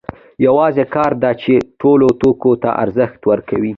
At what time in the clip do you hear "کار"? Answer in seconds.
0.95-1.11